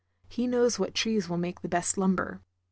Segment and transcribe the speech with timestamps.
[0.29, 2.41] He knows what trees will make the best lumber.